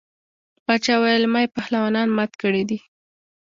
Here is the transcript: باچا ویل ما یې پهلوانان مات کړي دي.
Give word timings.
باچا 0.65 0.95
ویل 1.01 1.23
ما 1.33 1.39
یې 1.43 1.53
پهلوانان 1.55 2.07
مات 2.17 2.31
کړي 2.41 2.63
دي. 2.69 2.77